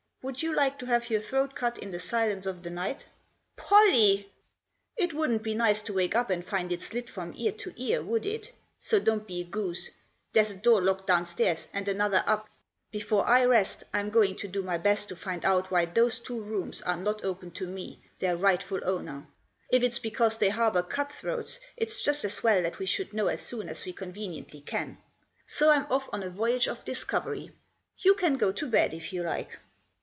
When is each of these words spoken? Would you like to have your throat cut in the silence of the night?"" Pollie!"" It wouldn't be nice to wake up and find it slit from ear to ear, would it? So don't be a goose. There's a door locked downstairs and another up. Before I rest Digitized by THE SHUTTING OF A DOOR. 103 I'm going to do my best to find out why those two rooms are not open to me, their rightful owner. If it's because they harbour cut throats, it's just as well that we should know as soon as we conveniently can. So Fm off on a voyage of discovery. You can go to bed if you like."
Would 0.23 0.43
you 0.43 0.53
like 0.53 0.77
to 0.77 0.85
have 0.85 1.09
your 1.09 1.19
throat 1.19 1.55
cut 1.55 1.79
in 1.79 1.89
the 1.89 1.97
silence 1.97 2.45
of 2.45 2.61
the 2.61 2.69
night?"" 2.69 3.07
Pollie!"" 3.57 4.31
It 4.95 5.13
wouldn't 5.15 5.41
be 5.41 5.55
nice 5.55 5.81
to 5.81 5.93
wake 5.93 6.13
up 6.15 6.29
and 6.29 6.45
find 6.45 6.71
it 6.71 6.83
slit 6.83 7.09
from 7.09 7.33
ear 7.35 7.51
to 7.53 7.73
ear, 7.75 8.03
would 8.03 8.23
it? 8.27 8.51
So 8.77 8.99
don't 8.99 9.25
be 9.25 9.41
a 9.41 9.43
goose. 9.43 9.89
There's 10.31 10.51
a 10.51 10.55
door 10.55 10.79
locked 10.79 11.07
downstairs 11.07 11.67
and 11.73 11.87
another 11.87 12.23
up. 12.27 12.47
Before 12.91 13.27
I 13.27 13.45
rest 13.45 13.47
Digitized 13.47 13.47
by 13.47 13.47
THE 13.47 13.63
SHUTTING 13.63 13.65
OF 13.65 13.65
A 13.65 13.73
DOOR. 13.81 13.91
103 13.97 13.99
I'm 13.99 14.09
going 14.11 14.35
to 14.35 14.47
do 14.47 14.61
my 14.61 14.77
best 14.77 15.09
to 15.09 15.15
find 15.15 15.43
out 15.45 15.71
why 15.71 15.85
those 15.85 16.19
two 16.19 16.39
rooms 16.39 16.81
are 16.83 16.97
not 16.97 17.23
open 17.23 17.49
to 17.51 17.65
me, 17.67 17.99
their 18.19 18.37
rightful 18.37 18.79
owner. 18.85 19.25
If 19.71 19.81
it's 19.81 19.97
because 19.97 20.37
they 20.37 20.49
harbour 20.49 20.83
cut 20.83 21.11
throats, 21.11 21.59
it's 21.75 21.99
just 21.99 22.23
as 22.23 22.43
well 22.43 22.61
that 22.61 22.77
we 22.77 22.85
should 22.85 23.11
know 23.15 23.25
as 23.25 23.41
soon 23.41 23.67
as 23.67 23.85
we 23.85 23.91
conveniently 23.93 24.61
can. 24.61 24.99
So 25.47 25.69
Fm 25.69 25.89
off 25.89 26.09
on 26.13 26.21
a 26.21 26.29
voyage 26.29 26.67
of 26.67 26.85
discovery. 26.85 27.53
You 27.97 28.13
can 28.13 28.35
go 28.37 28.51
to 28.51 28.67
bed 28.67 28.93
if 28.93 29.11
you 29.11 29.23
like." 29.23 29.57